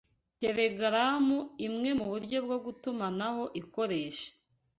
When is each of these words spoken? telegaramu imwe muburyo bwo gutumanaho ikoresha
telegaramu 0.41 1.37
imwe 1.67 1.89
muburyo 1.99 2.37
bwo 2.45 2.57
gutumanaho 2.65 3.43
ikoresha 3.61 4.29